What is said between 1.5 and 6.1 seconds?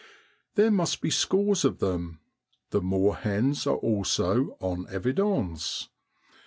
of them. The moorhens are also en evidence.